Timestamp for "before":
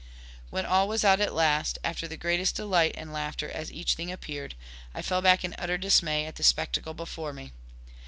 6.95-7.33